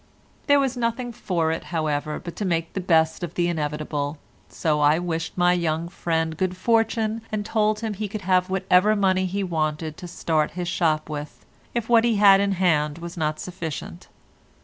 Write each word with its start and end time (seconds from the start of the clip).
There 0.47 0.59
was 0.59 0.75
nothing 0.75 1.11
for 1.11 1.51
it, 1.51 1.65
however, 1.65 2.17
but 2.19 2.35
to 2.37 2.43
make 2.43 2.73
the 2.73 2.79
best 2.81 3.21
of 3.23 3.35
the 3.35 3.47
inevitable, 3.47 4.17
so 4.49 4.79
I 4.79 4.97
wished 4.97 5.37
my 5.37 5.53
young 5.53 5.87
friend 5.89 6.35
good 6.35 6.57
fortune, 6.57 7.21
and 7.31 7.45
told 7.45 7.81
him 7.81 7.93
he 7.93 8.07
could 8.07 8.21
have 8.21 8.49
whatever 8.49 8.95
money 8.95 9.27
he 9.27 9.43
wanted 9.43 9.97
to 9.97 10.07
start 10.07 10.53
his 10.57 10.67
shop 10.67 11.07
with, 11.07 11.45
if 11.75 11.87
what 11.87 12.03
he 12.03 12.15
had 12.15 12.41
in 12.41 12.53
hand 12.53 12.97
was 12.97 13.15
not 13.15 13.39
sufficient. 13.39 14.07